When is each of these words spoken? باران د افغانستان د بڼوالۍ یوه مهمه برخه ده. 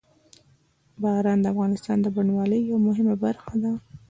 باران 1.01 1.39
د 1.41 1.45
افغانستان 1.53 1.97
د 2.01 2.07
بڼوالۍ 2.15 2.61
یوه 2.69 2.79
مهمه 2.87 3.15
برخه 3.23 3.53
ده. 3.63 3.71